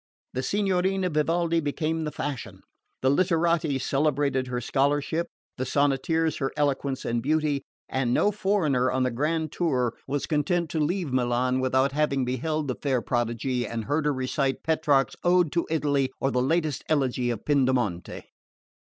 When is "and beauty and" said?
7.05-8.11